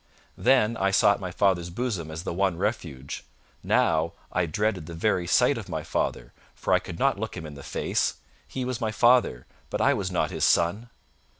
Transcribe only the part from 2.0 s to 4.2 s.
as the one refuge; now